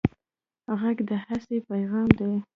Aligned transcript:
غږ 0.79 0.97
د 1.09 1.11
هستۍ 1.25 1.57
پېغام 1.67 2.09
دی 2.17 2.31